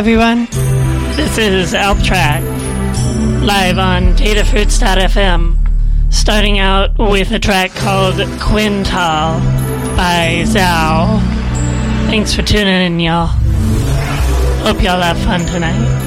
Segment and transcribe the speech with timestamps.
[0.00, 0.46] Everyone,
[1.14, 2.40] this is Alptrack,
[3.44, 5.58] live on datafruits.fm,
[6.10, 9.38] starting out with a track called Quintal
[9.94, 11.20] by Zao.
[12.06, 13.26] Thanks for tuning in, y'all.
[14.64, 15.99] Hope y'all have fun tonight.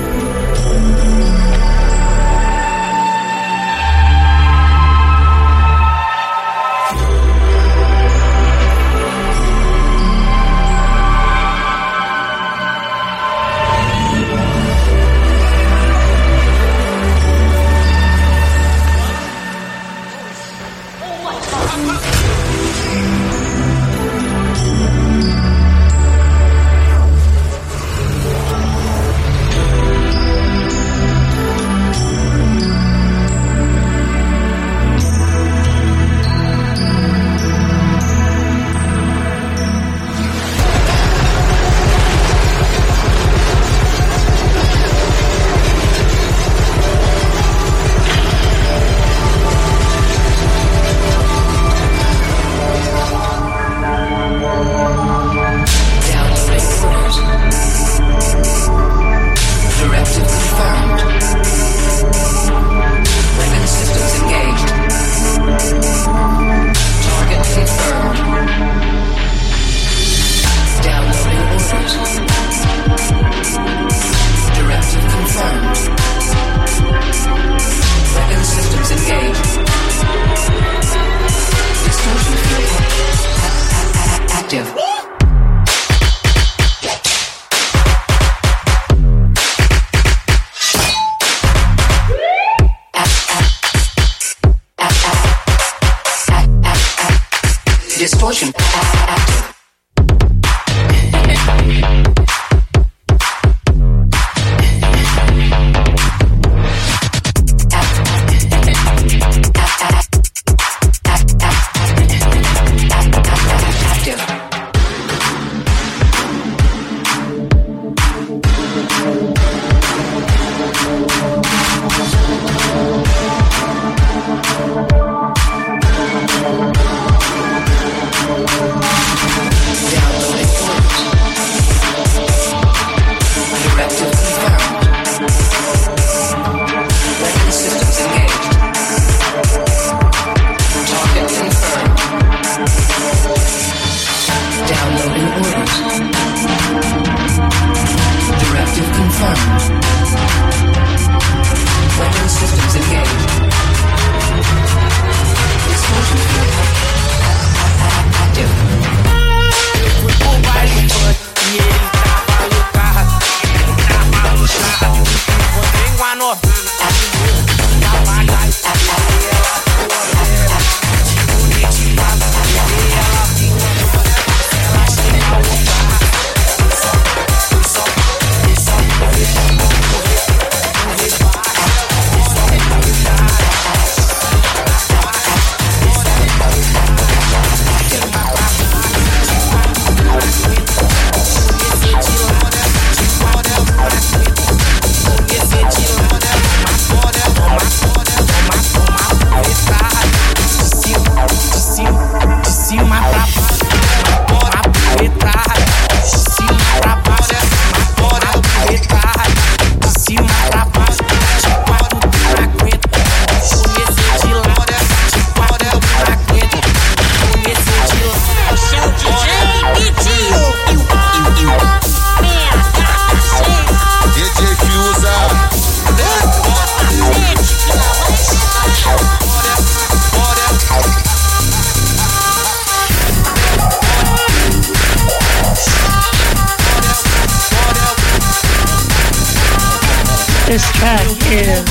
[240.54, 241.02] This track
[241.34, 241.66] is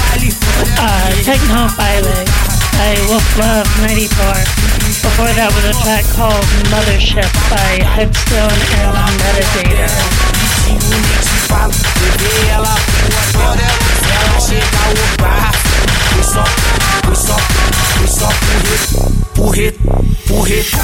[0.74, 2.26] uh, Techno Pilot
[2.74, 4.10] by Wolf Love 94.
[5.06, 9.86] Before that was a track called Mothership by Headstone and Metadata.
[19.38, 19.78] Porreta,
[20.26, 20.82] porreta, porreta,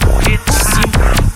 [0.00, 1.31] porreta,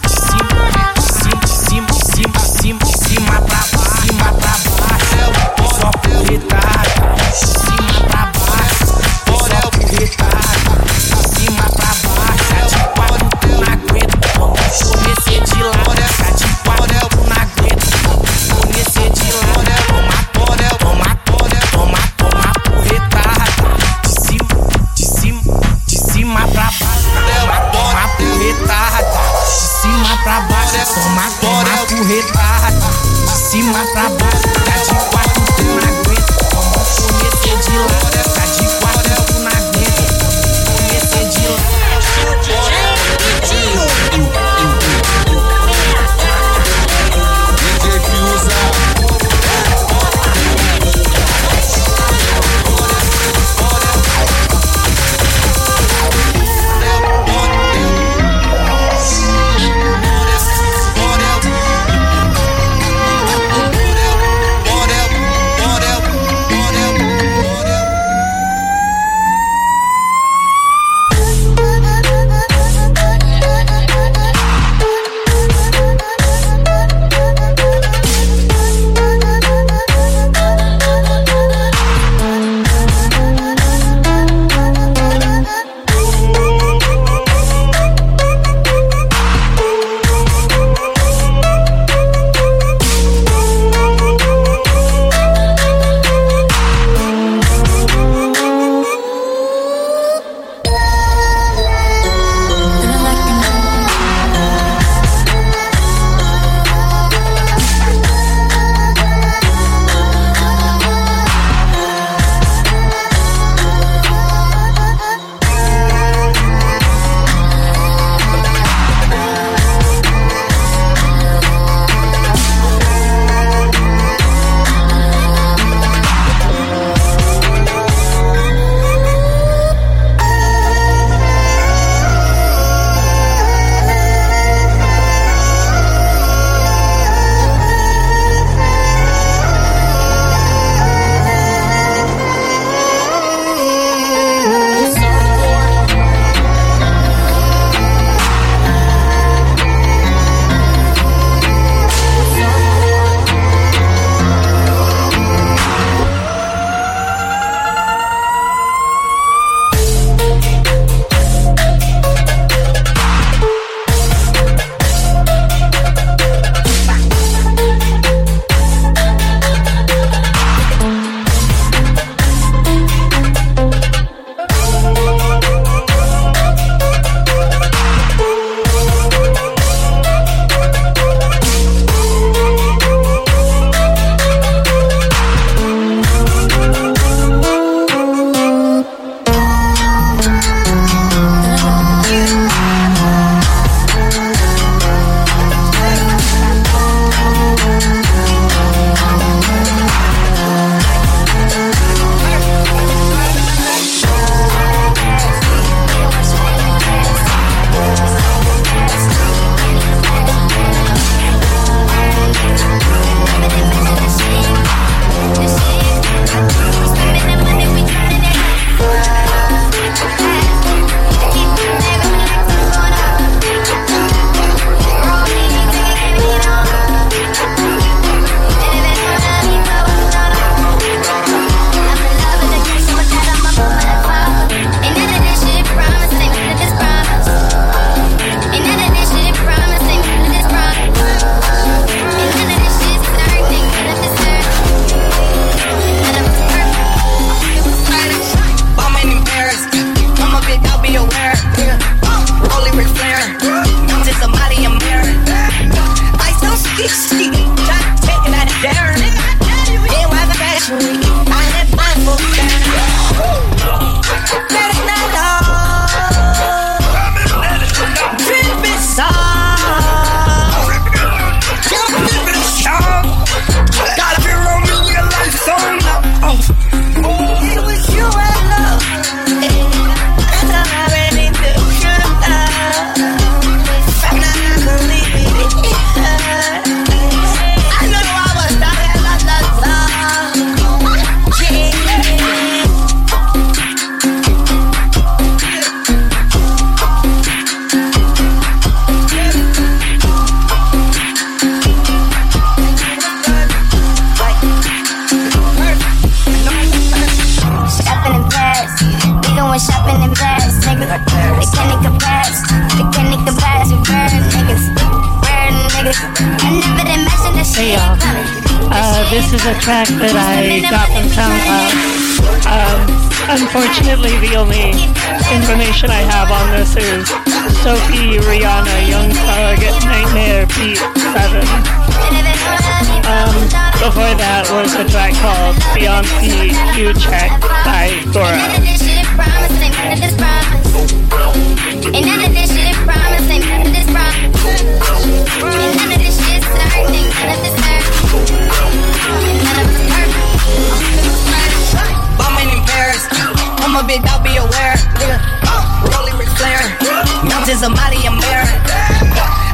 [357.66, 358.46] somebody a mirror.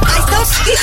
[0.05, 0.77] I so skeet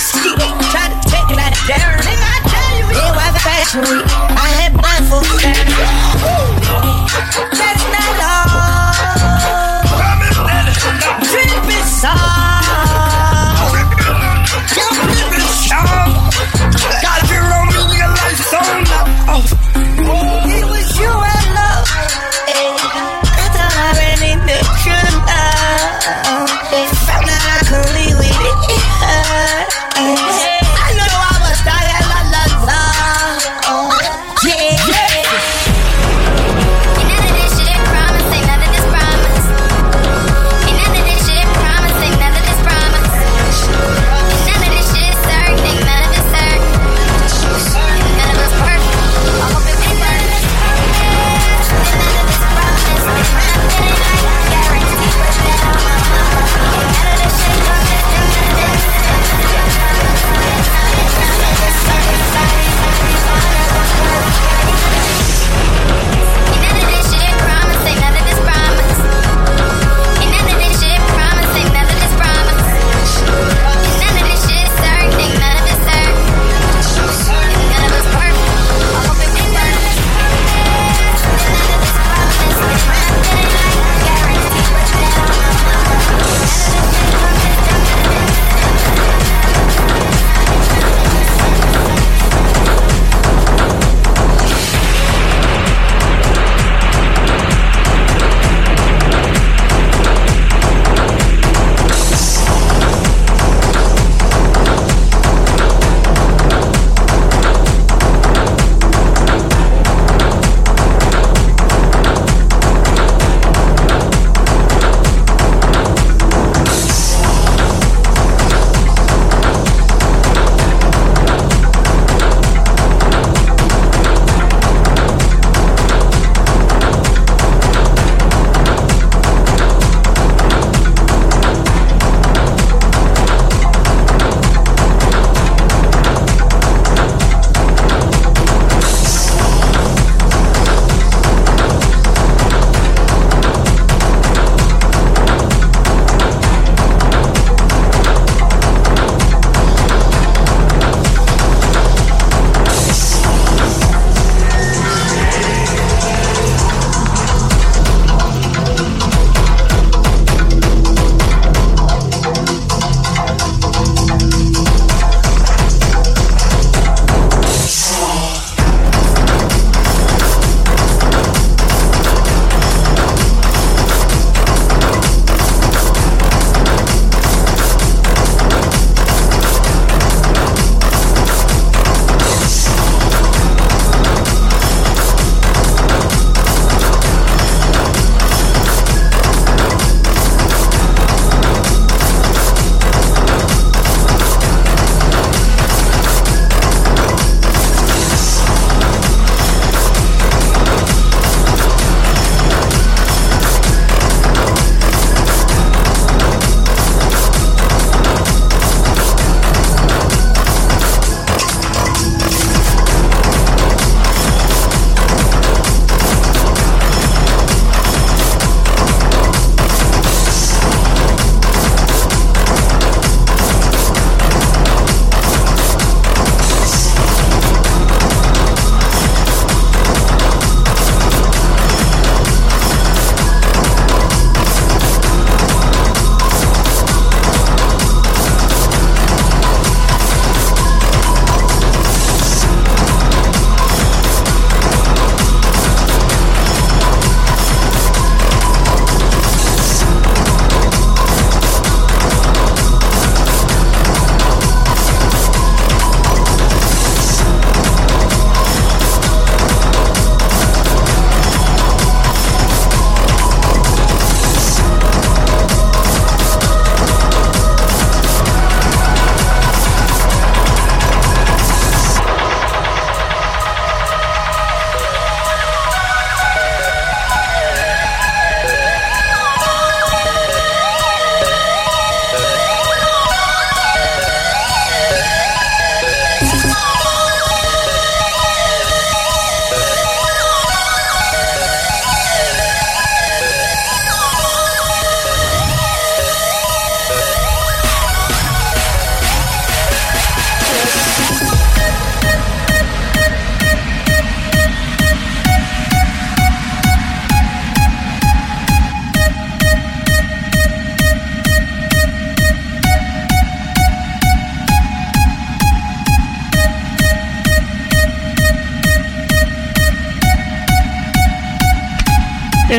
[0.75, 1.95] try to take my dare.
[2.03, 4.05] Nigga, I tell you, it was a fashion week.
[4.35, 6.40] I had blindfolded.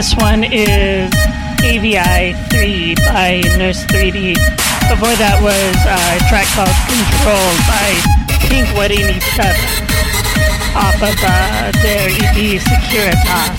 [0.01, 1.13] This one is
[1.61, 4.33] AVI 3 by Nurse 3D.
[4.89, 7.85] Before that was uh, a track called Control by
[8.49, 9.45] Pink Wedding 7
[10.73, 13.53] off of uh, their EP Securitas.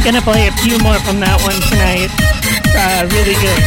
[0.00, 2.08] Gonna play a few more from that one tonight.
[2.72, 3.60] Uh, really good.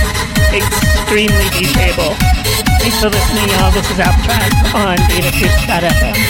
[0.57, 2.17] Extremely DJable.
[2.81, 3.69] Thanks for listening, y'all.
[3.69, 6.26] This is Alptrack on DataFruits.fm.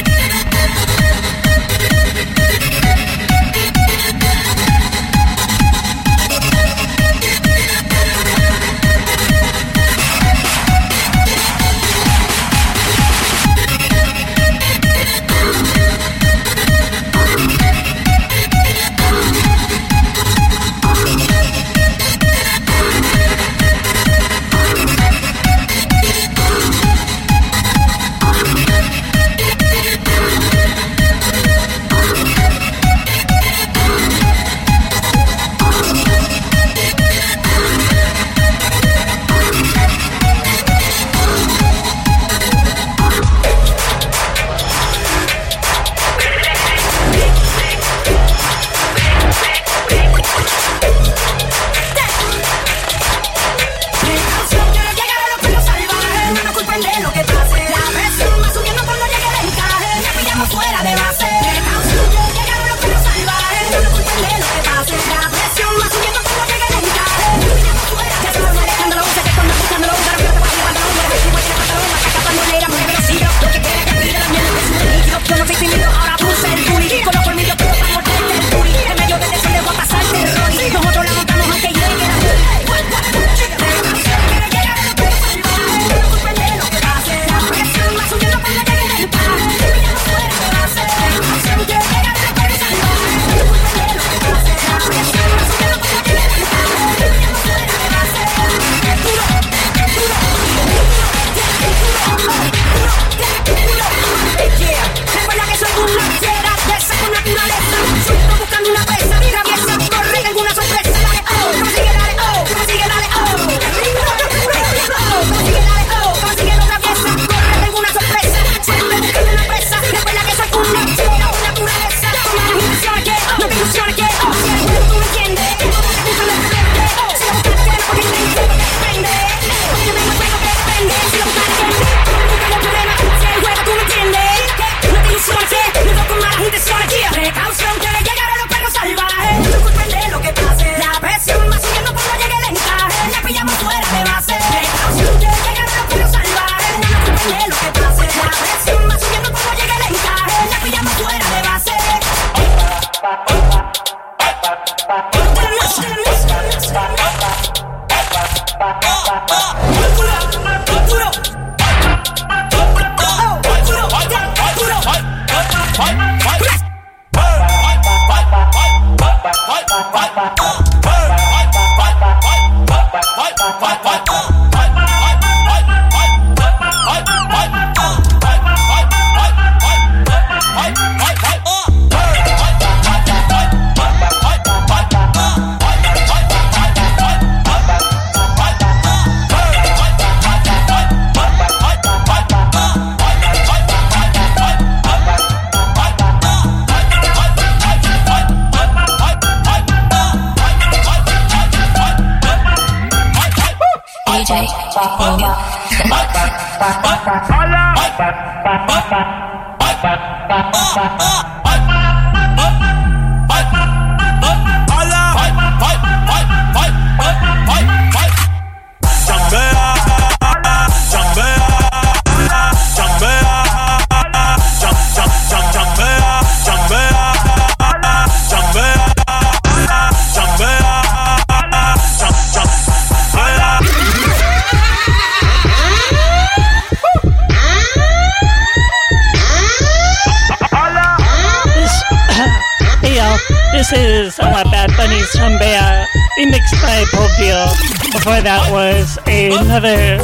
[249.48, 249.98] another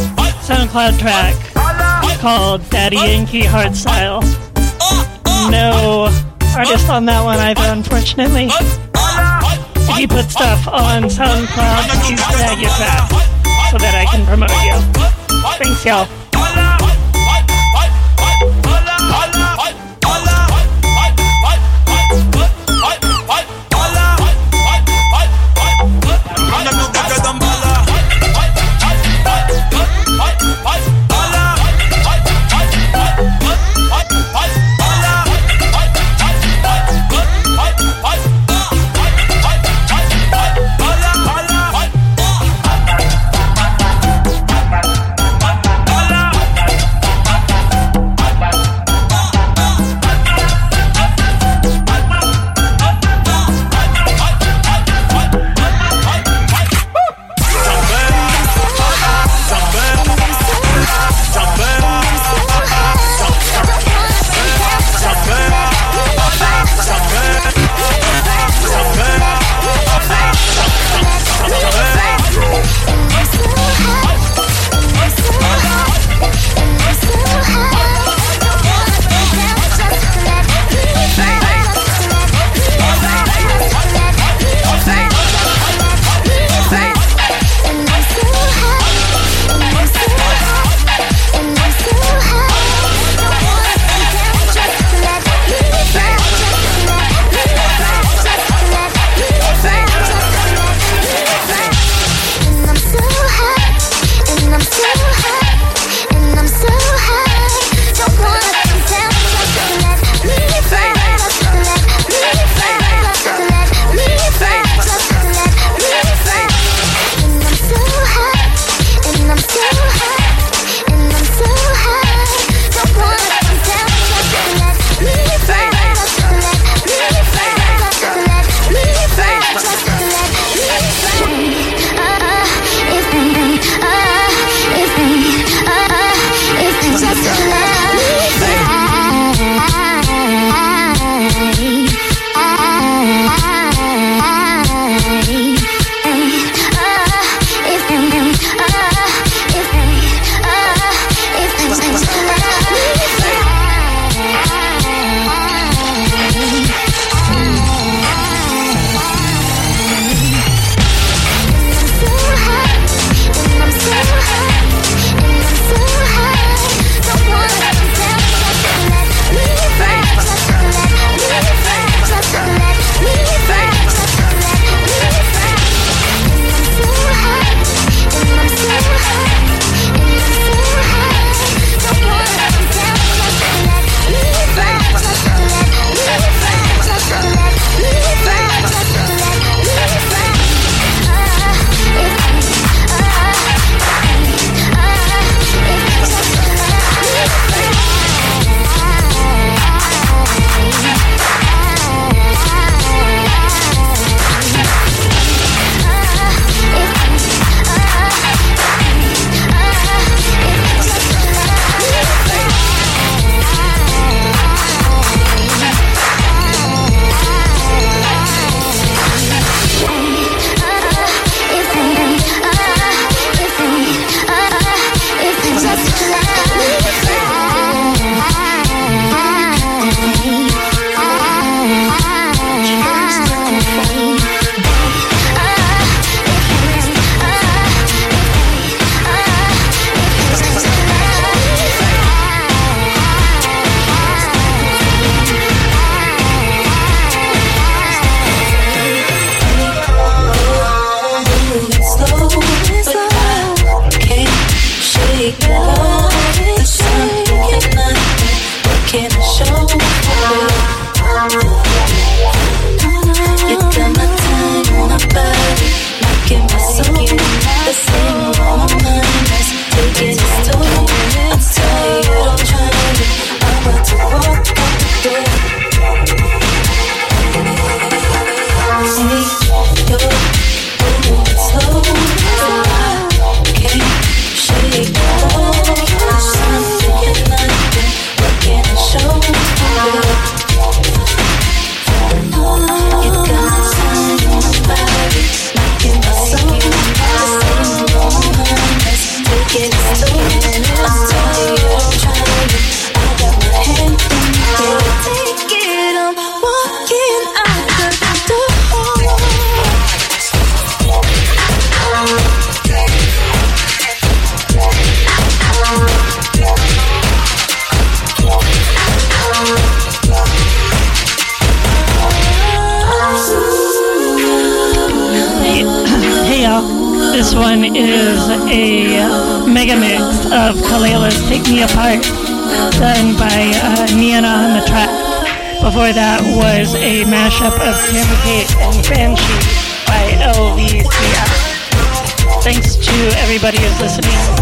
[0.47, 1.36] SoundCloud track
[2.21, 4.21] called Daddy Yankee Hardstyle.
[5.51, 6.08] No
[6.56, 8.47] artist on that one either, unfortunately.
[8.49, 13.10] If you put stuff on SoundCloud, please tag your track
[13.69, 14.79] so that I can promote you.
[15.58, 16.22] Thanks, y'all.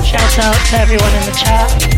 [0.03, 1.91] Shout out to everyone in the chat.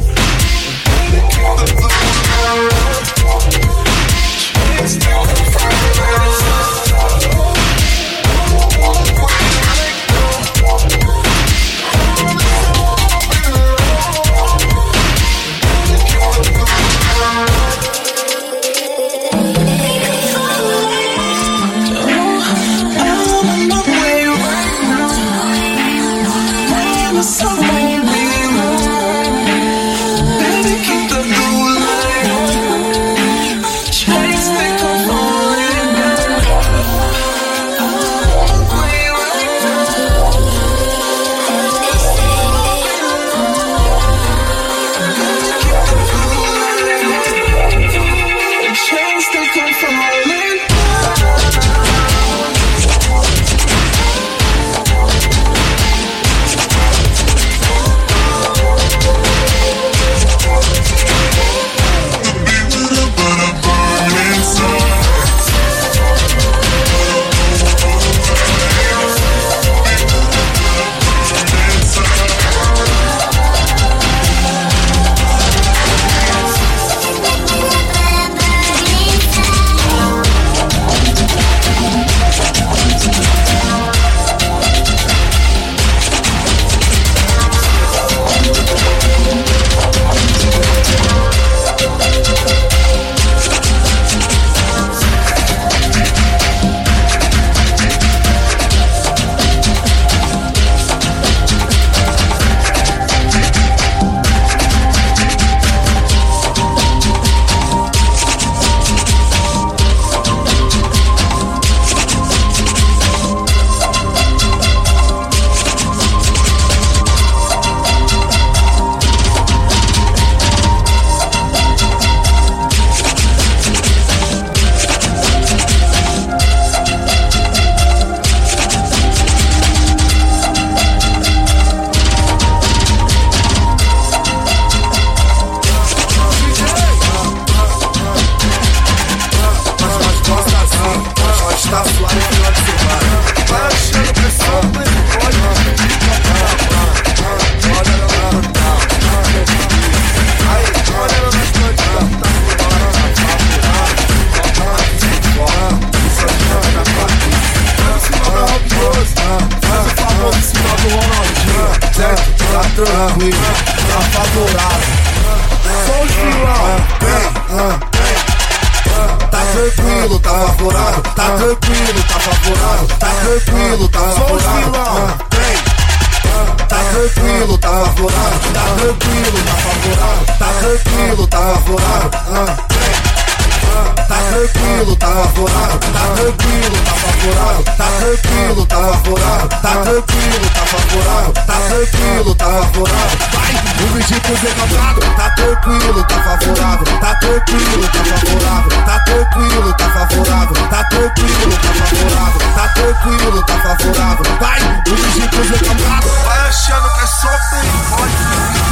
[188.73, 193.17] tá favorável, tá tranquilo, tá favorável, tá tranquilo, tá favorável.
[193.33, 199.89] Vai, o Vigico decabrado, tá tranquilo, tá favorável, tá tranquilo, tá favorável, tá tranquilo, tá
[199.89, 204.25] favorável, tá tranquilo, tá favorável, tá tranquilo, tá favorável.
[204.39, 208.63] Vai, o Vigico decabrado, vai achando que é só perigote.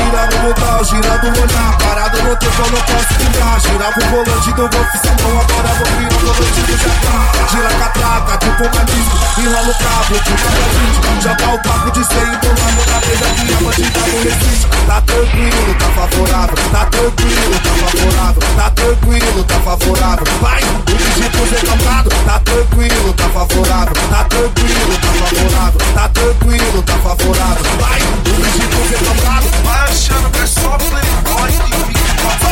[0.00, 3.60] Girando o tal, girando o olhar, parado no tempo eu não posso ficar.
[3.60, 7.48] Girava o volante do golfe, sabão, agora vou virar o volante do Japão.
[7.50, 11.22] Gira a catraca, tipo uma disco, enrola o cabo, gente.
[11.22, 14.66] Já dá o papo de ser empolado na mesa que a bandida não resiste.
[14.86, 20.26] Tá tranquilo, tá favorável, tá tranquilo, tá favorável, tá tranquilo, tá favorável.
[20.40, 26.98] Vai, o digito recalcado, tá tranquilo, tá favorável, tá tranquilo, tá favorável, tá tranquilo, tá
[26.98, 27.64] favorável.
[27.80, 32.50] Vai, o digito recalcado, Vai achando que é só playboy que fica pra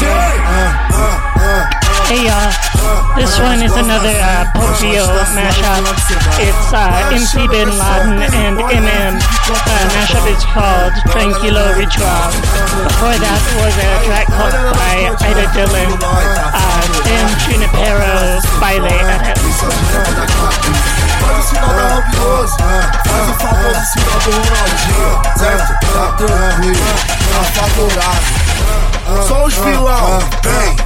[0.00, 0.08] Hey
[2.24, 2.48] y'all,
[3.20, 5.04] this one is another uh, Popio
[5.36, 5.84] mashup.
[6.40, 9.20] It's uh, MC Bin Laden and MM.
[9.20, 9.60] Uh,
[9.92, 12.32] mashup is called Tranquilo Ritual.
[12.88, 18.96] Before that was a track called by Ida Dillon, uh, San Junipero Baile
[27.30, 28.79] tá favorável.
[29.26, 30.76] Só os vilão, vem,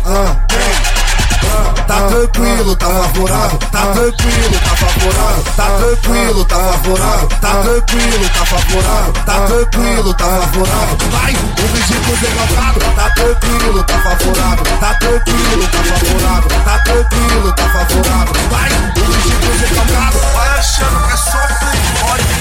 [0.50, 0.94] vem.
[1.86, 8.46] Tá tranquilo, tá favorável, tá tranquilo, tá favorável, tá tranquilo, tá favorável, tá tranquilo, tá
[8.46, 10.96] favorável, tá tranquilo, tá favorável.
[11.10, 17.68] Vai, o vigito degalgado, tá tranquilo, tá favorável, tá tranquilo, tá favorável, tá tranquilo, tá
[17.68, 18.34] favorável.
[18.50, 20.18] Vai, o vigito degalgado.
[20.32, 22.33] Vai achando que é só playboy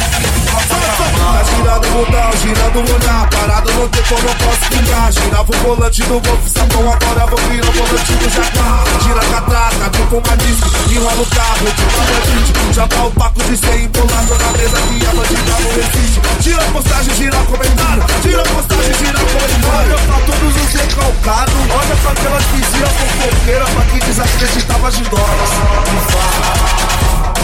[1.94, 5.12] Tá girando o o olhar Parado não tem como eu posso ficar.
[5.12, 9.26] Girava o volante do golfe sabão Agora vou virar o volante do jacá Gira a
[9.26, 13.58] catraca, tipo uma disco Enrola o carro, tipo uma bandite Já tá o paco de
[13.58, 18.94] ser empolado na mesa Que a bandida não resiste Tira postagem, gira comentário Tira postagem,
[18.96, 19.64] gira comentário.
[19.74, 25.50] Olha pra todos os recalcados, olha pra aquelas vizinhas fofoqueiras, pra quem desacreditava de dólares.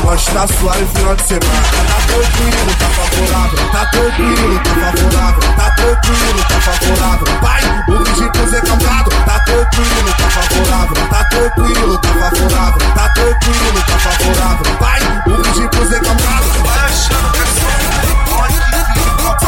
[0.03, 1.61] Mas tá suave final de semana.
[1.87, 8.39] Tá tranquilo, tá favorável Tá tranquilo, tá favorável Tá tranquilo, tá favorável Vai, o vigito
[8.51, 15.43] recalcado Tá tranquilo, tá favorável Tá tranquilo, tá favorável Tá tranquilo, tá favorável Vai, o
[15.43, 19.39] vigito recalcado Vai achando que é só playboy que fica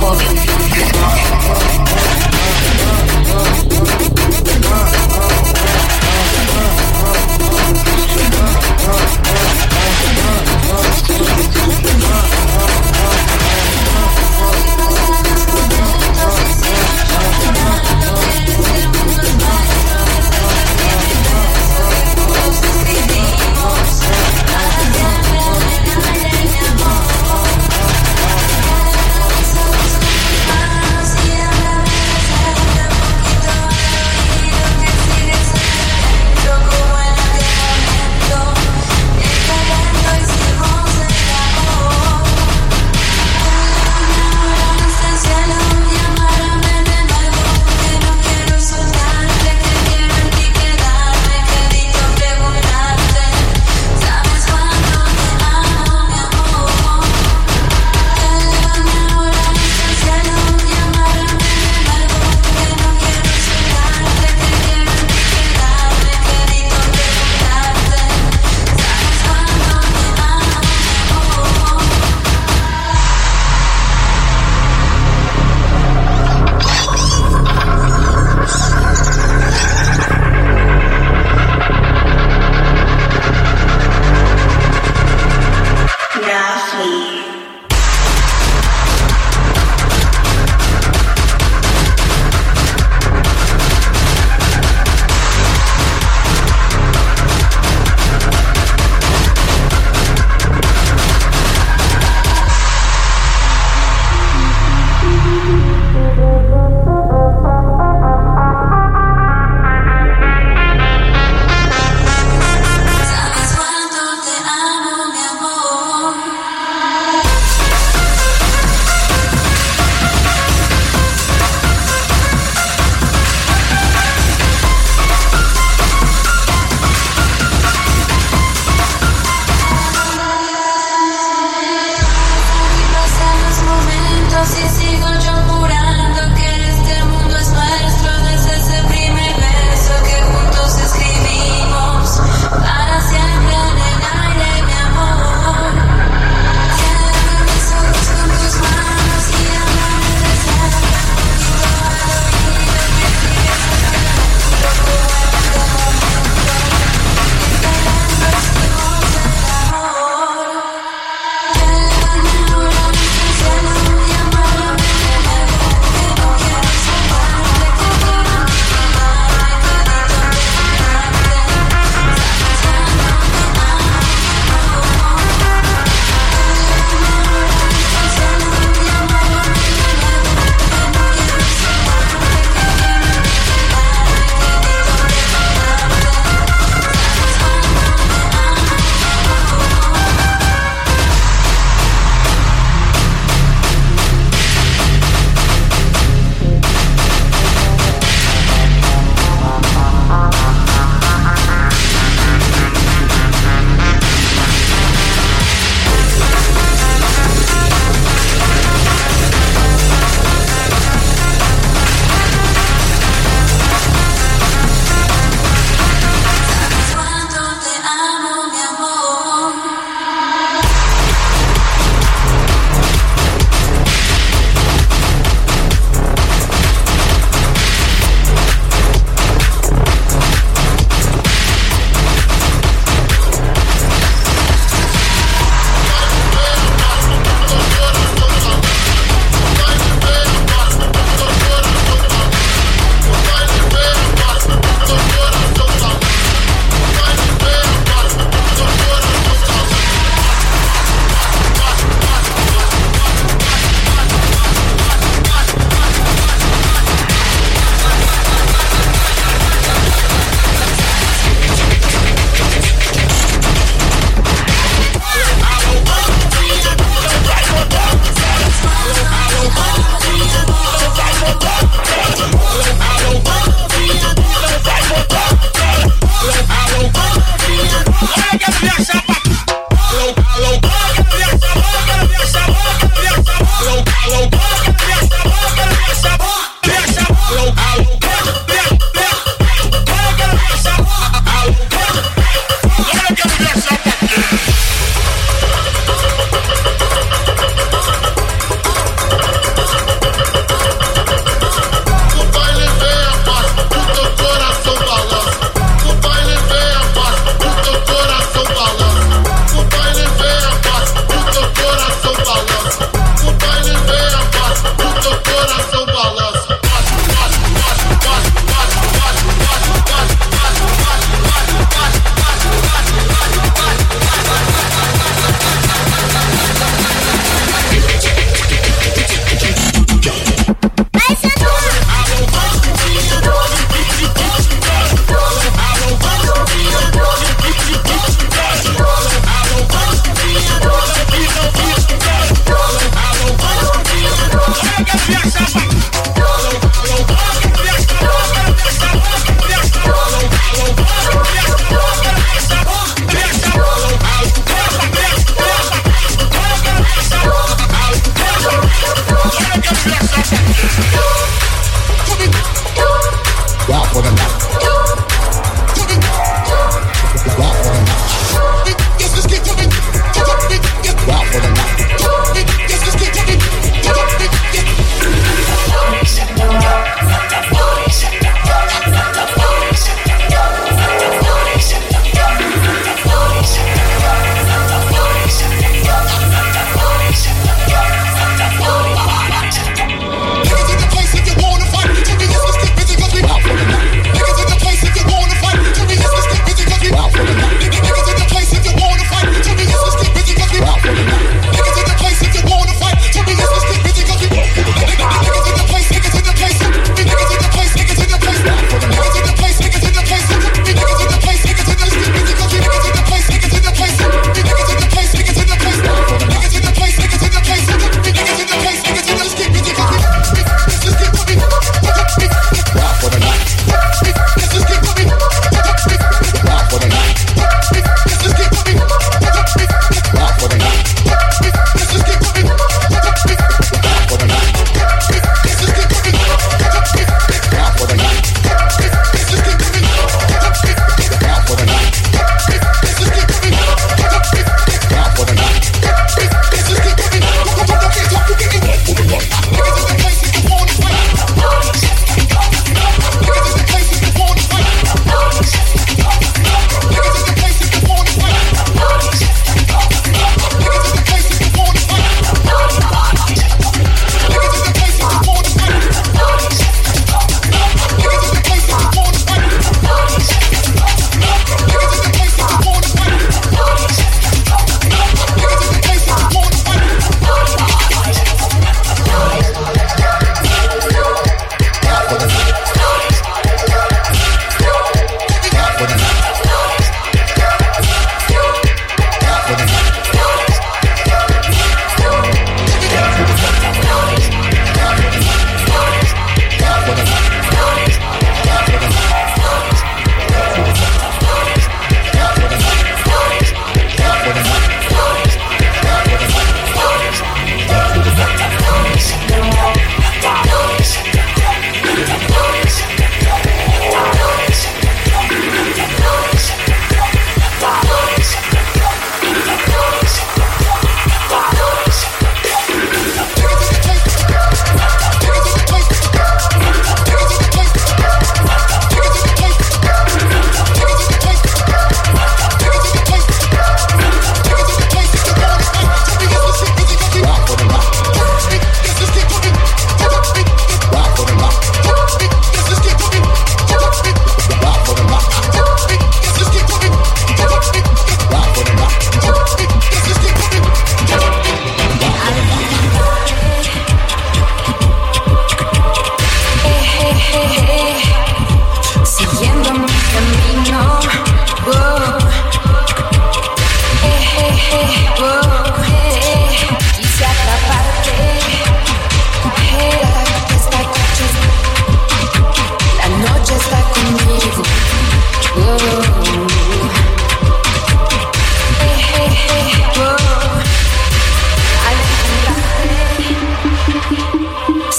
[0.00, 1.97] i'm fuck.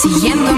[0.09, 0.48] Siguiendo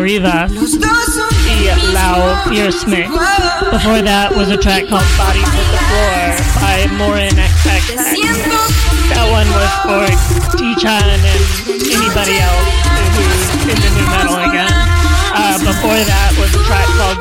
[0.00, 6.16] Riva y Lau Pierce Before that was a track called Bodies Hit the Floor
[6.56, 8.00] by Morin XX.
[9.12, 10.08] That one was for
[10.56, 11.20] D-Chan and
[11.68, 12.68] anybody else
[13.12, 14.72] who's into nu metal again.
[15.36, 17.20] Uh, before that was a track called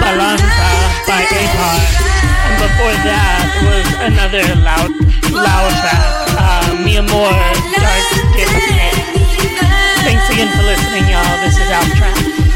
[0.00, 0.72] Balanza
[1.04, 1.80] by Apar.
[2.48, 4.88] And before that was another loud,
[5.36, 6.04] loud track,
[6.40, 7.28] uh, Mi Amor,
[7.76, 8.79] Dark Dipstick.
[10.02, 11.40] Thanks again for listening, y'all.
[11.44, 12.49] This is Alptrack.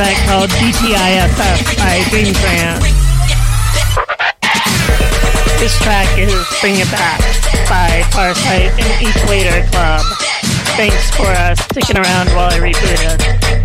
[0.00, 2.84] Track called GTIFF by Dreamtrance.
[5.60, 6.32] This track is
[6.62, 7.20] Bring It Back
[7.68, 10.00] by Farsight and Equator Club.
[10.78, 13.59] Thanks for uh, sticking around while I rebooted.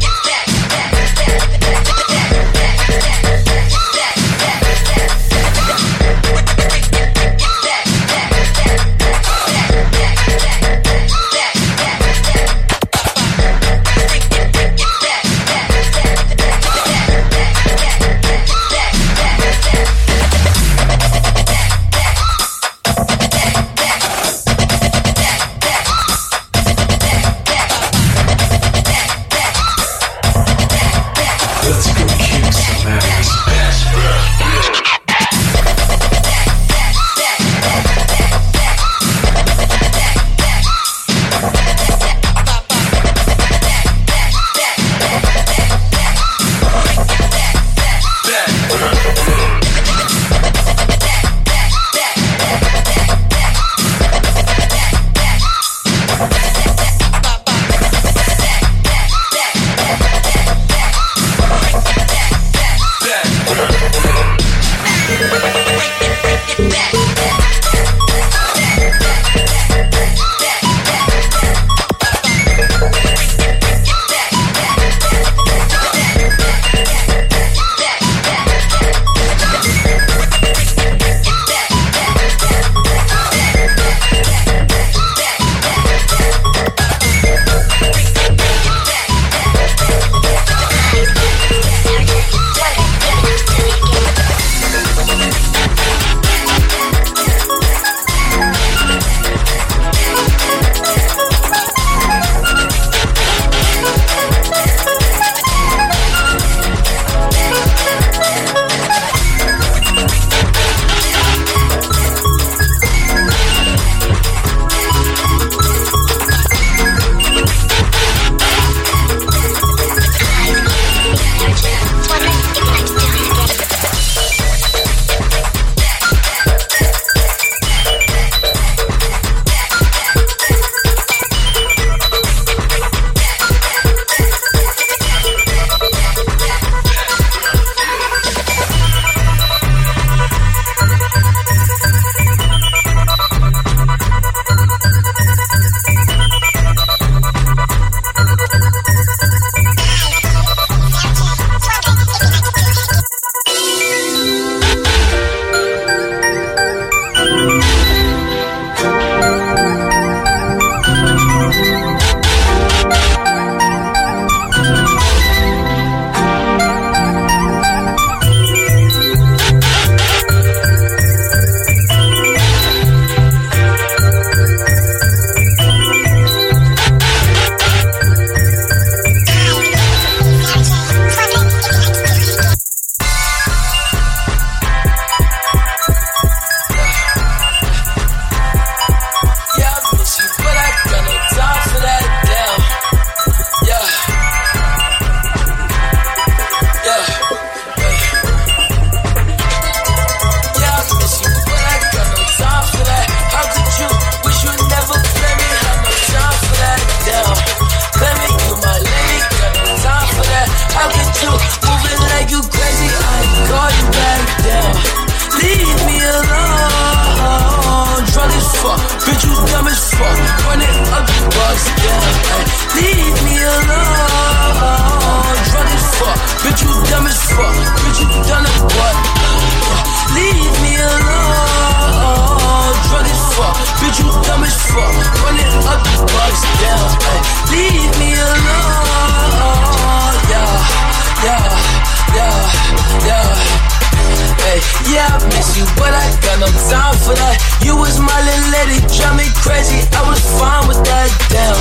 [245.31, 247.39] Miss you, but I got no time for that.
[247.63, 249.79] You was my little lady, drive me crazy.
[249.95, 251.07] I was fine with that.
[251.31, 251.55] Damn.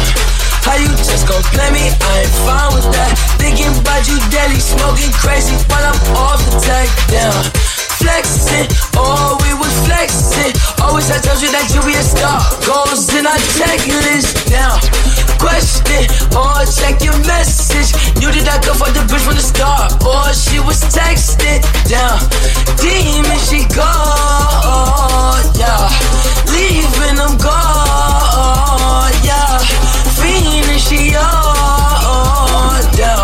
[0.66, 1.92] How you just gon' play me?
[1.92, 3.12] I ain't fine with that.
[3.38, 6.88] Thinking about you daily, smoking crazy while I'm off the tag.
[7.12, 7.36] Damn.
[8.00, 10.52] Flexing, oh, we was flexing.
[10.82, 12.42] Always I told you that you be a star.
[12.66, 14.80] Goals in our checklist down
[15.44, 17.92] question or check your message.
[18.16, 21.60] Knew that I could fuck the bitch from the start, or she was texting.
[21.84, 22.18] down.
[22.80, 25.92] Demon, she gone, yeah.
[26.48, 29.60] Leaving, I'm gone, yeah.
[30.16, 33.23] Fiending, she on, down.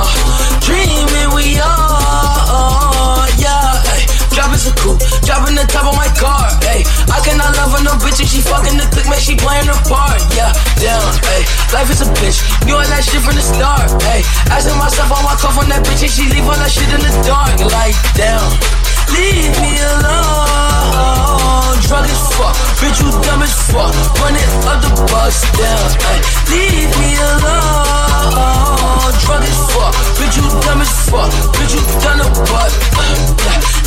[4.80, 4.96] cool.
[5.22, 6.82] Dropping the top of my car, ayy.
[7.12, 8.20] I cannot love her, no bitch.
[8.20, 10.20] If she fucking the click, man, she playing her part.
[10.32, 11.04] Yeah, damn,
[11.36, 11.44] ayy.
[11.72, 12.40] Life is a bitch.
[12.66, 14.24] You all that shit from the start, ayy.
[14.48, 17.00] Asking myself, I walk off on that bitch, and she leave all that shit in
[17.04, 17.60] the dark.
[17.60, 18.79] Like, damn.
[19.14, 21.76] Leave me alone.
[21.86, 23.92] Drug as fuck, bitch, you dumb as fuck.
[24.20, 25.90] Run it up the bus down.
[26.10, 26.18] Ay,
[26.50, 29.12] leave me alone.
[29.24, 31.30] Drug as fuck, bitch, you dumb as fuck.
[31.56, 32.72] Bitch, you done a butt.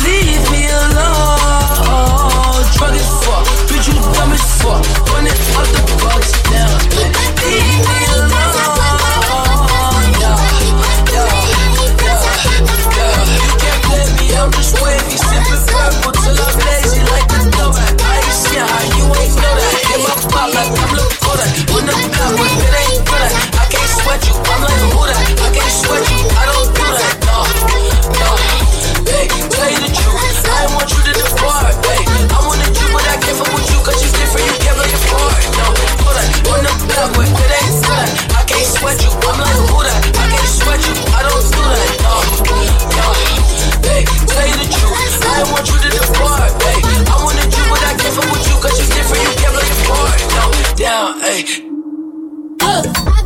[0.04, 2.64] Leave me alone.
[2.76, 4.82] Drug as fuck, bitch, you dumb as fuck.
[5.10, 6.78] Run it up the bus down.
[7.00, 7.10] Ay,
[7.40, 8.34] leave me alone.
[14.36, 14.74] I'm just
[15.12, 16.56] sipping purple till I'm
[17.12, 17.74] like the dough.
[17.74, 19.74] I see how you ain't know that.
[19.94, 21.50] In my pop like Pablo Kodak.
[21.72, 23.30] When the pop, but it ain't good.
[23.58, 24.80] I can't sweat you, I'm like
[25.12, 25.26] that?
[25.44, 27.14] I can't sweat you, I don't do that.
[27.26, 28.13] No,
[52.82, 52.86] look.
[53.06, 53.23] I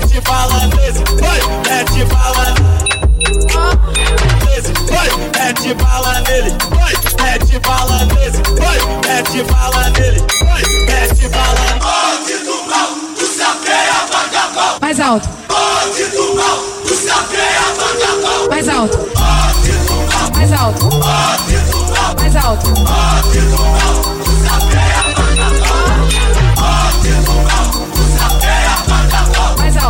[0.00, 2.54] mete bala nesse, vai, mete é bala.
[4.46, 10.24] Nesse, vai, mete é bala nele, vai, mete é bala nesse, vai, mete bala nele,
[10.44, 11.60] vai, mete bala.
[11.60, 11.80] nele.
[11.84, 14.78] Onde do mal, tu se apeia vagabão.
[14.80, 15.28] Mais alto.
[15.50, 18.48] Onde do mal, tu se apeia vagabão.
[18.48, 18.98] Mais alto.
[18.98, 20.86] Onde do mal, mais alto.
[20.86, 22.68] Onde do mal, mais alto.
[22.70, 24.19] Onde do mal.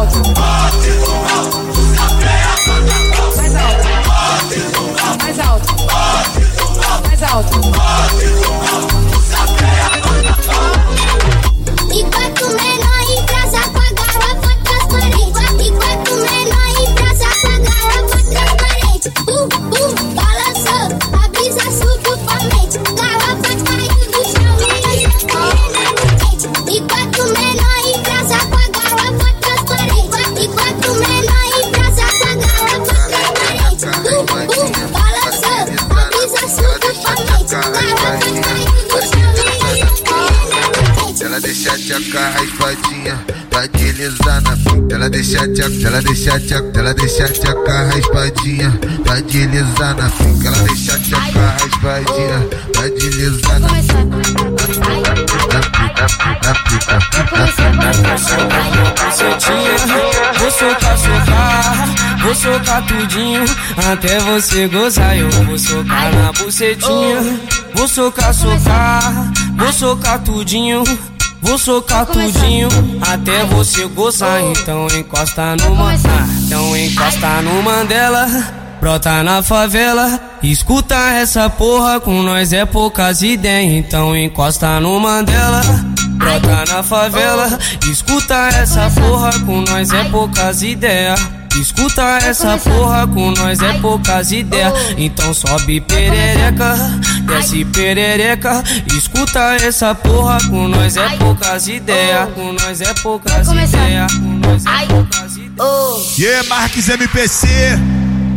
[0.01, 0.19] alto.
[0.19, 0.35] Alto,
[3.37, 3.55] Mais alto.
[3.55, 3.89] mais alto.
[5.23, 5.75] Mais alto.
[5.93, 7.09] Alto.
[7.09, 8.70] Mais alto.
[44.57, 44.95] Frente.
[44.95, 49.97] Ela deixa a tchaca, ela deixa a tchaca, ela deixa a tchaca raspadinha, vai deslizar
[49.97, 50.47] na frente.
[50.47, 52.91] Ela deixa a tchaca raspadinha, vai
[59.11, 59.77] bucetinha,
[60.39, 61.89] vou socar, socar,
[62.23, 63.45] vou socar tudinho,
[63.93, 67.41] até você gozar, eu vou socar na bucetinha,
[67.75, 70.83] vou socar, socar, vou socar tudinho,
[71.41, 72.69] vou socar tudinho,
[73.01, 78.61] até você gozar, então encosta no Mandela, então encosta no Mandela.
[78.81, 85.61] Brota na favela, escuta essa porra, com nós é poucas ideias, então encosta no Mandela.
[86.13, 87.59] Brota na favela,
[87.91, 91.40] escuta essa porra, com nós é poucas ideias.
[91.59, 94.73] Escuta essa porra, com nós é poucas ideias.
[94.97, 96.77] Então sobe perereca,
[97.27, 98.63] desce perereca.
[98.97, 102.29] Escuta essa porra, com nós é poucas ideias.
[102.35, 104.15] Com nós é poucas ideias.
[104.15, 106.19] Com nós é poucas ideias.
[106.19, 107.49] E yeah, Marques MPC,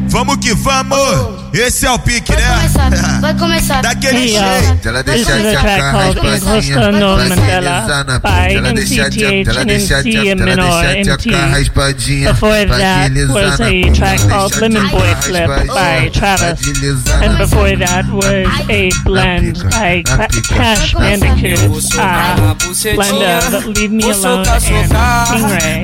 [0.09, 1.42] vamos que vamos.
[1.53, 2.47] Esse é o pique, vai né?
[2.57, 2.89] Começar,
[3.21, 3.81] vai começar.
[3.83, 4.87] Daquele jeito.
[4.87, 6.65] Ela deixa de acarrar as plantinhas.
[6.65, 6.91] Ela
[8.73, 9.63] deixa de acarrar as plantinhas.
[9.63, 10.17] Ela deixa de
[11.11, 12.33] acarrar as plantinhas.
[12.33, 16.59] Before that was a track called Lemon Boy Flip by Travis.
[17.21, 20.01] And before that was a blend by
[20.49, 21.59] Cash Bandicoot.
[21.99, 22.55] Ah,
[22.95, 25.83] blend of Leave Me Alone and Stingray.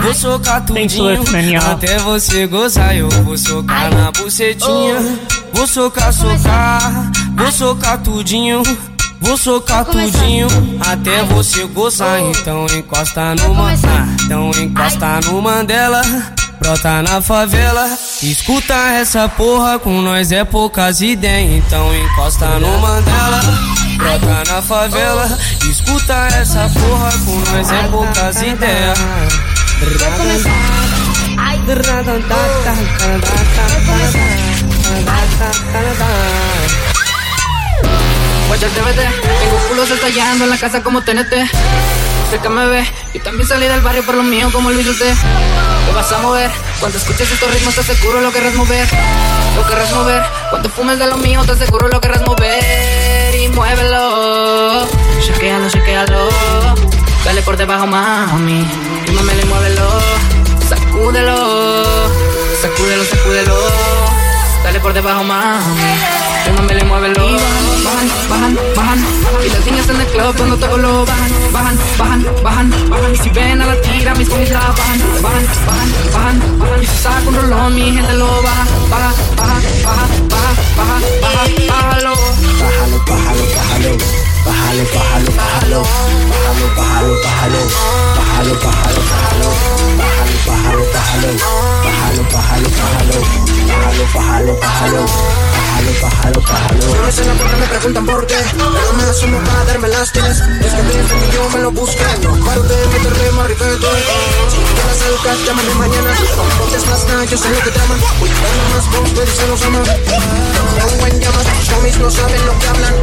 [0.73, 1.73] Thanks for listening, y'all.
[1.73, 5.19] Até você gozar, eu vou socar na bucetinha
[5.59, 8.63] vou socar, socar, vou socar tudinho,
[9.21, 10.47] Vou socar tudinho.
[10.79, 12.21] Até você gozar.
[12.21, 14.07] Então encosta no Mandela.
[14.23, 16.01] Então encosta no Mandela.
[16.57, 17.89] Brota na favela,
[18.21, 21.65] escuta essa porra, com nós é poucas ideias.
[21.65, 23.41] Então encosta no Mandela,
[23.97, 25.37] brota na favela,
[25.69, 28.99] escuta essa porra, com nós é poucas ideias.
[33.85, 34.68] Guacha
[39.39, 41.33] tengo culos estallando en la casa como TNT.
[42.29, 45.13] Sé que me ve, y también salí del barrio por lo mío como Luis Usted.
[45.85, 48.87] Te vas a mover, cuando escuches estos ritmos te aseguro lo querrás mover.
[49.55, 53.35] Lo querrás mover, cuando fumes de lo mío te aseguro lo querrás mover.
[53.35, 54.87] Y muévelo,
[55.21, 56.29] chequealo, chequealo.
[57.25, 58.67] Dale por debajo, mami,
[59.07, 59.89] y mamele y muévelo.
[60.69, 62.09] Sacúdelo,
[62.61, 63.98] sacúdelo, sacúdelo.
[64.63, 65.63] Dale por debajo, mami.
[66.45, 67.29] Póngamele, muévelo.
[67.29, 68.99] Y bajan, bajan, bajan, bajan.
[69.45, 73.13] Y las niñas en el club cuando todo lo bajan, bajan, bajan, bajan, bajan.
[73.13, 76.83] Y si ven a la tira, mis comis la bajan, bajan, bajan, bajan, bajan.
[76.83, 81.47] Y si saca un rolón, mi gente lo baja, baja, baja, baja, baja, baja, baja,
[81.69, 82.13] bájalo.
[82.59, 83.97] Bájalo, bájalo, bájalo.
[84.45, 85.81] Bájalo, bájalo, bájalo.
[86.29, 87.61] Bájalo, bájalo, bájalo.
[88.17, 89.49] Bájalo, bájalo, bájalo.
[89.97, 91.35] Bájalo, bájalo, bájalo.
[91.85, 93.19] Bájalo, bájalo, bájalo.
[93.67, 95.29] Bájalo, bájalo, bájalo.
[96.01, 96.41] Bájalo,
[96.89, 100.51] no la puerta, me preguntan por qué Pero me asumo para darme las Es que
[100.51, 103.47] que yo me lo busqué No de meterle más
[105.07, 106.13] educar, llámame mañana
[106.59, 109.83] No más nada, yo sé lo que te aman más voz, pero se los ama
[109.83, 111.45] Pongo en llamas,
[111.99, 112.93] no saben lo que hablan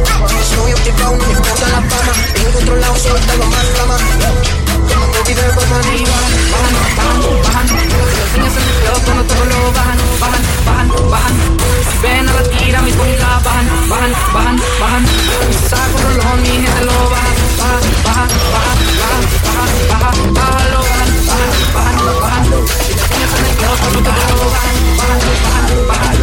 [0.49, 2.13] Soy no está la fama.
[2.35, 3.97] En otro lado solo está lo más flama.
[4.87, 6.17] Tomando videos con arriba.
[6.53, 7.67] Bajan, bajan, bajan.
[8.17, 9.97] Los niños se despegan cuando todos lo bajan.
[10.21, 11.35] Bajan, bajan, bajan.
[12.01, 15.03] Ven a la tira, mi punta bajan, bajan, bajan, bajan.
[15.49, 17.33] Mi saco rolón, mi gente lo baja.
[17.57, 22.43] Bajan, bajan, bajan, bajan, bajan, bajan, bajan, lo bajan, bajan, bajan, bajan.
[22.51, 24.77] Los niños se despegan cuando todos lo bajan.
[24.99, 26.17] Bajan, bajan, bajan.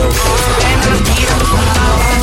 [0.61, 2.14] Ven a la tira, mi punta bajan.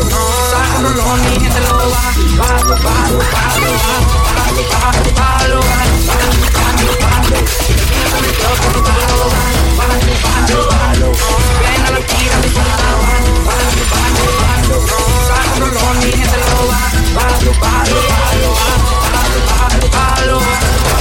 [0.00, 3.72] Sácalo, mi lo baja, bájalo, bájalo, bájalo,
[4.36, 5.60] bájalo, bájalo, bájalo,
[6.06, 9.26] bájalo, bájalo, el micrófono, bájalo,
[9.76, 11.08] bájalo, bájalo, bájalo,
[11.60, 12.48] Viene la tira, mi
[14.30, 14.76] bájalo,
[15.28, 18.48] Sácalo, mi gente lo baja, bájalo, bájalo, bájalo,
[19.04, 20.99] bájalo, bájalo, bájalo,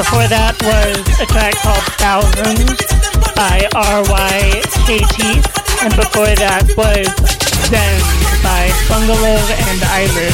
[0.00, 2.72] Before that was a track called Thousands
[3.36, 5.44] by RYKT.
[5.84, 7.04] And before that was
[7.68, 8.00] Zen
[8.40, 10.32] by Bungalov and Ilu.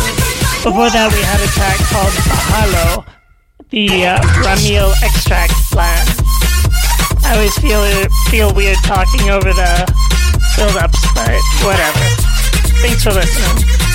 [0.62, 3.10] Before that we had a track called Bahalo,
[3.74, 6.14] the uh, Ramil Extract blend.
[7.26, 7.82] I always feel
[8.30, 9.74] feel weird talking over the
[10.54, 12.06] build-ups, but whatever.
[12.86, 13.85] Thanks for listening.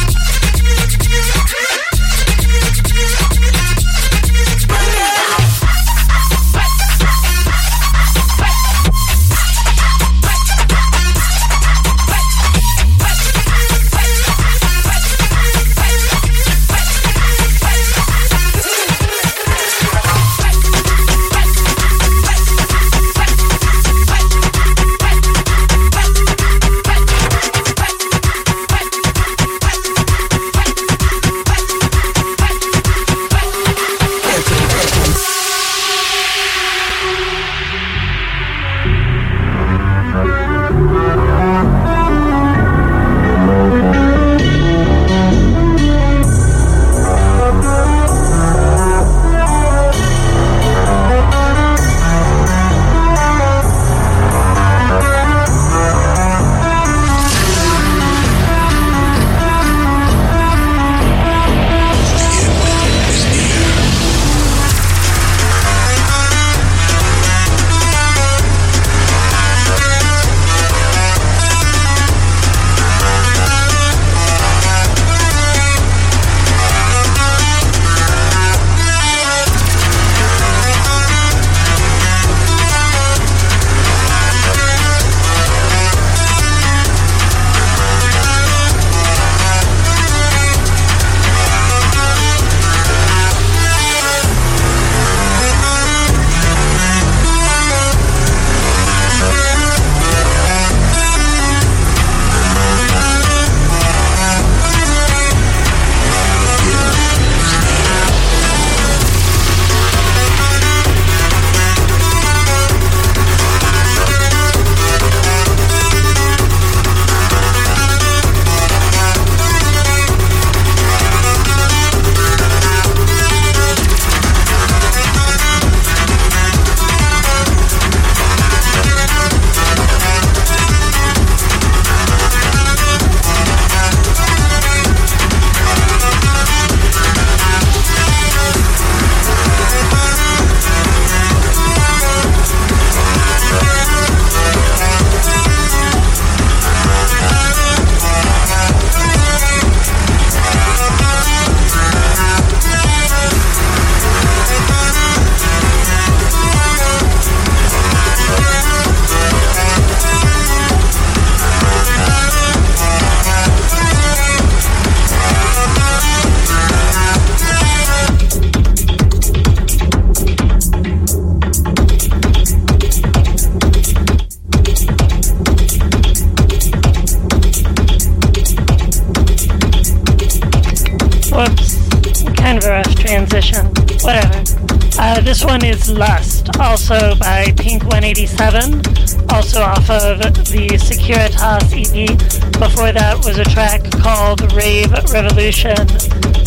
[188.42, 192.18] 187, also off of the Securitas EP.
[192.60, 195.78] Before that was a track called Rave Revolution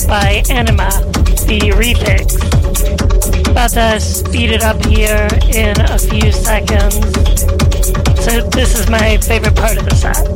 [0.09, 0.91] by Anima,
[1.47, 2.35] the remix.
[3.49, 6.97] About to speed it up here in a few seconds.
[8.25, 10.34] So this is my favorite part of the set.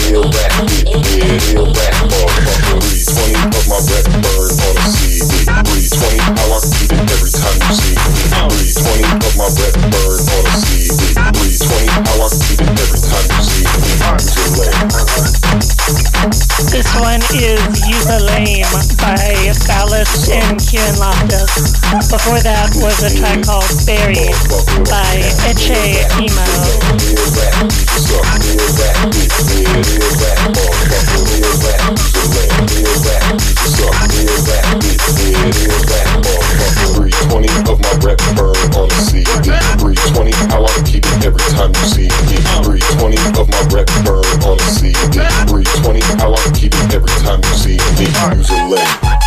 [0.00, 0.52] real rap,
[1.52, 3.04] real rap, motherfucking weed.
[3.06, 4.21] Twenty of my rep.
[20.92, 21.80] and Loftus.
[22.10, 24.32] Before that was a track called Buried
[24.88, 26.44] by Eche Emo.
[36.92, 37.92] Three twenty of my
[38.36, 39.24] burn on CD.
[39.78, 42.36] Three twenty, how I keep it every time you see me.
[42.64, 43.62] Three twenty of my
[44.04, 45.20] burn on CD.
[45.48, 48.06] Three twenty, how I keep it every time you see me.
[48.36, 49.21] Use a leg.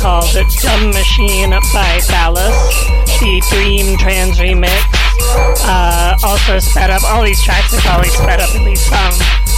[0.00, 2.56] Called Dumb Machine by Phallus,
[3.20, 4.80] the Dream Trans remix.
[5.62, 7.04] Uh, also sped up.
[7.04, 8.88] All these tracks are probably sped up at least.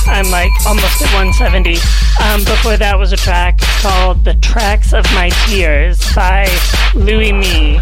[0.08, 1.78] I'm like almost at 170.
[2.20, 6.48] Um, before that was a track called The Tracks of My Tears by
[6.96, 7.78] Louis Me.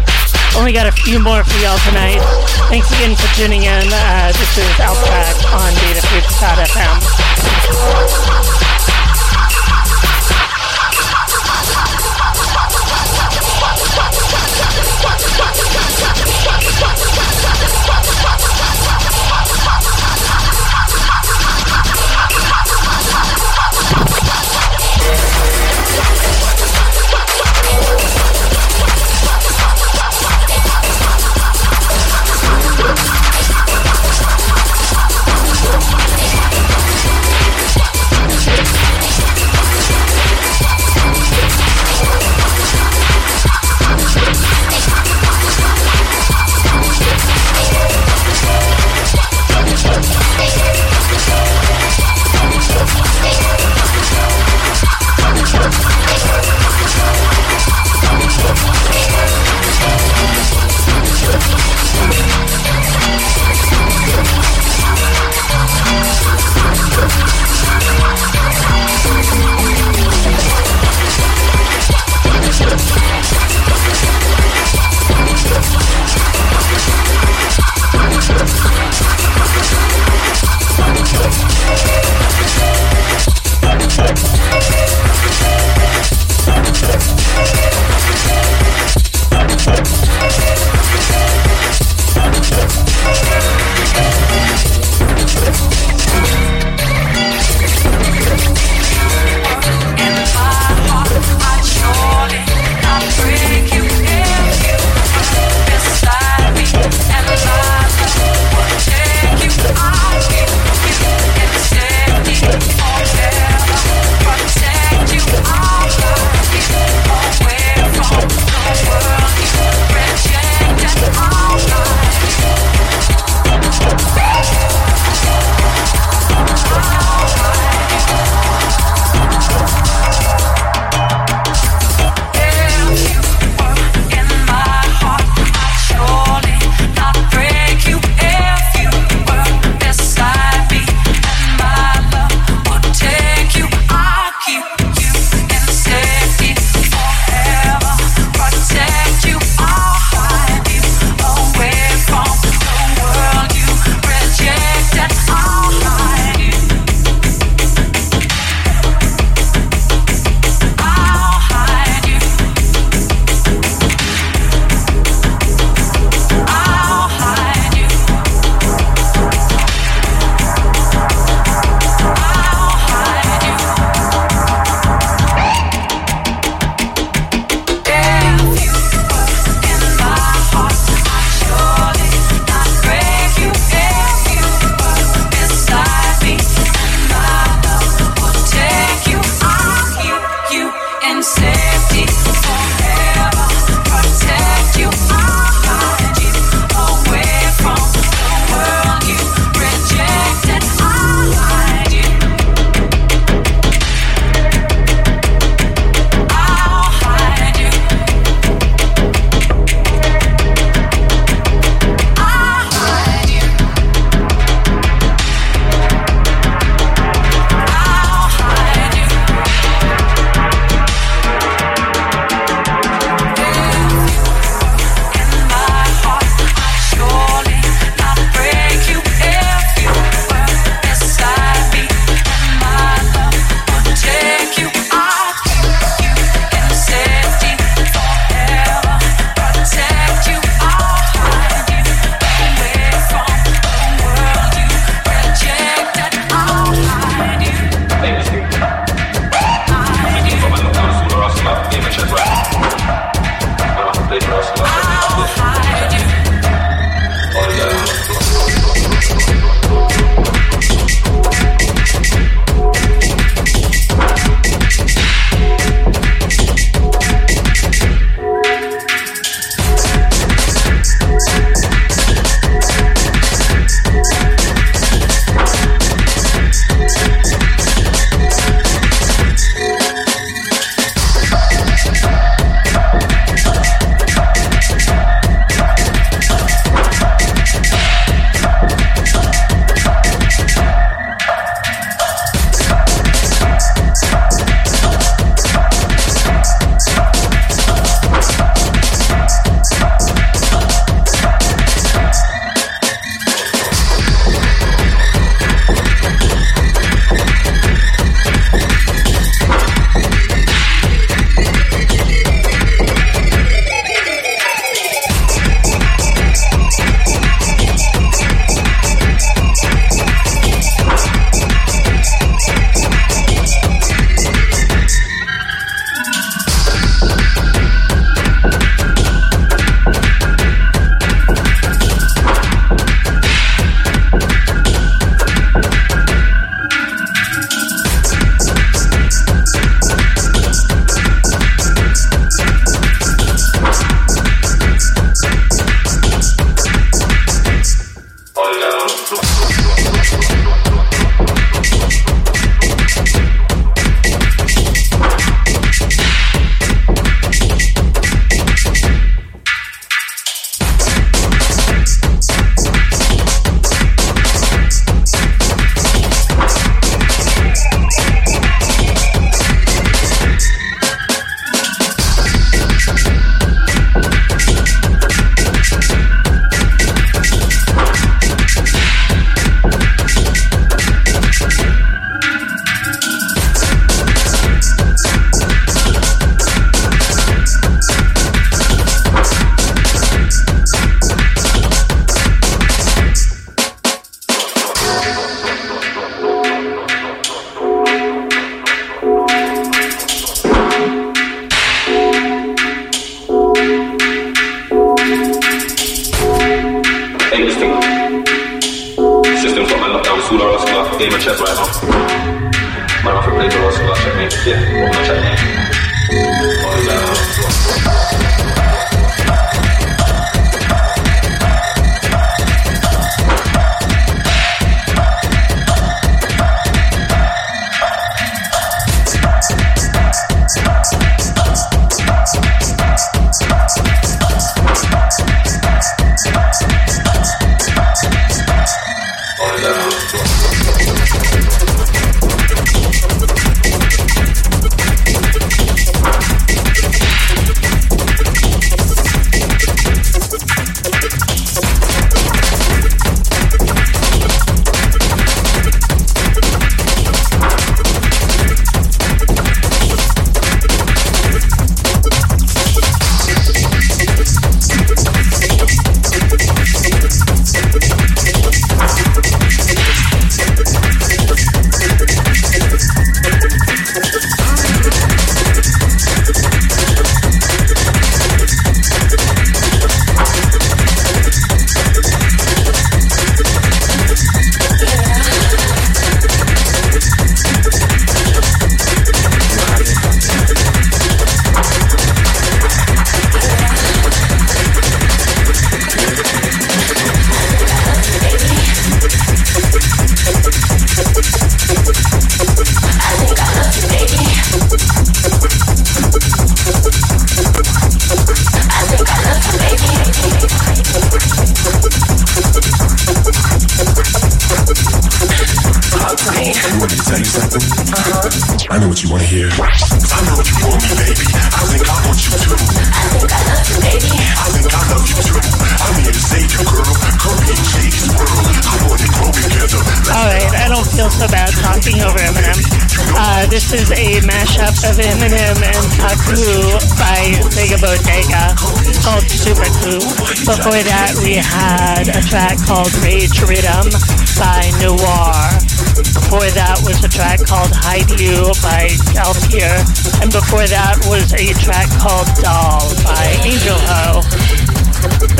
[0.55, 2.21] Only got a few more for y'all tonight.
[2.69, 3.89] Thanks again for tuning in.
[3.89, 7.01] Uh, this is Alptrack on DataFruits.fm.
[15.01, 16.40] 勝った!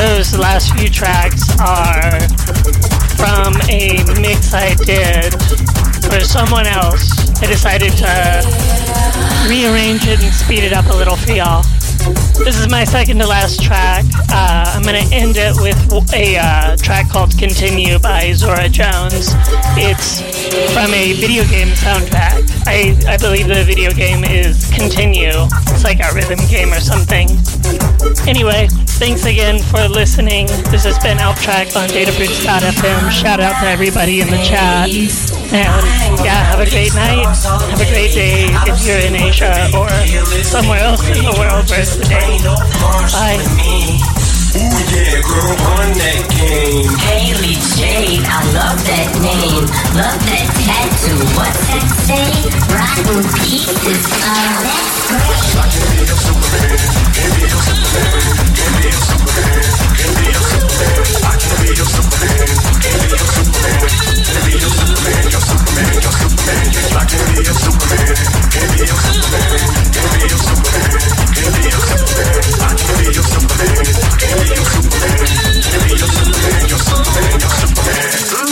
[0.02, 2.20] Those last few tracks are
[3.22, 5.32] from a mix I did
[6.10, 7.06] for someone else.
[7.40, 8.10] I decided to
[9.48, 11.64] rearrange it and speed it up a little for y'all.
[12.44, 14.04] This is my second to last track.
[14.30, 15.78] Uh, I'm going to end it with
[16.14, 19.30] a uh, track called Continue by Zora Jones.
[19.78, 20.22] It's
[20.74, 22.50] from a video game soundtrack.
[22.66, 25.32] I, I believe the video game is Continue.
[25.70, 27.30] It's like a rhythm game or something.
[28.28, 28.68] Anyway,
[28.98, 30.48] thanks again for listening.
[30.72, 33.12] This has been Alptrack on datafruits.fm.
[33.12, 35.41] Shout out to everybody in the chat.
[35.54, 37.26] And yeah, have a great night.
[37.26, 39.90] Have a great day if you're in Asia or
[40.44, 42.40] somewhere else in the world where it's the day.
[43.12, 44.81] Bye.
[44.92, 46.84] Yeah, girl, run that game.
[47.00, 49.64] Haley Jade, I love that name.
[49.96, 51.16] Love that tattoo.
[51.40, 52.28] What's that say?
[52.68, 54.04] Rotten pieces.
[54.20, 54.92] Uh.
[55.12, 56.76] I can be your Superman.
[57.16, 58.36] Can be your Superman.
[58.52, 59.64] Can be your Superman.
[59.96, 61.08] Can be your Superman.
[61.24, 62.52] I can be your Superman.
[62.84, 63.88] Can be your Superman.
[64.28, 65.24] Can be your Superman.
[65.32, 66.04] You're Superman.
[66.04, 66.60] You're Superman.
[66.92, 68.12] I can be your Superman.
[68.52, 69.56] Can be your Superman.
[69.88, 71.00] Can be your Superman.
[71.32, 72.12] Can be your Superman.
[73.24, 73.72] Superman.
[73.72, 74.81] Superman.
[74.82, 78.51] You're so bad, you're so bad, you're so bad.